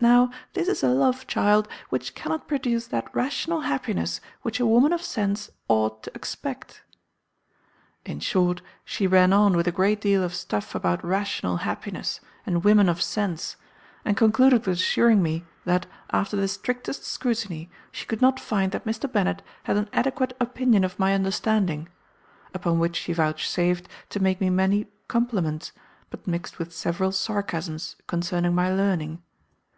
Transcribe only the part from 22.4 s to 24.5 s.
upon which she vouchsafed to make me